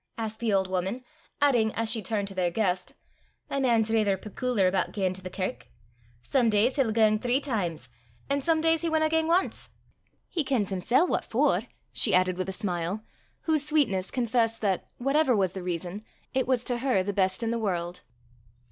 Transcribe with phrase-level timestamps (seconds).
[0.17, 1.03] asked the old woman,
[1.41, 2.93] adding, as she turned to their guest,
[3.51, 5.67] "My man's raither pecooliar aboot gaein' to the kirk!
[6.23, 7.87] Some days he'll gang three times,
[8.27, 9.69] an' some days he winna gang ance!
[10.27, 13.03] He kens himsel' what for!" she added with a smile,
[13.41, 17.51] whose sweetness confessed that, whatever was the reason, it was to her the best in
[17.51, 18.01] the world.